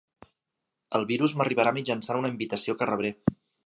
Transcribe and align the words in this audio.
El 1.01 1.05
virus 1.13 1.37
m'arribarà 1.43 1.77
mitjançant 1.79 2.25
una 2.25 2.35
invitació 2.37 2.81
que 2.83 2.93
rebré. 2.95 3.19